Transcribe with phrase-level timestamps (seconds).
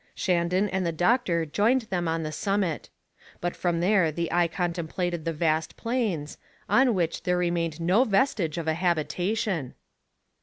[0.15, 2.89] Shandon and the doctor joined them on the summit.
[3.39, 8.57] But from there the eye contemplated the vast plains, on which there remained no vestige
[8.57, 9.75] of a habitation.